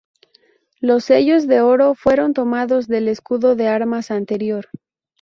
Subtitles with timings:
[0.79, 4.67] Los sellos de oro fueron tomados del escudo de armas anterior.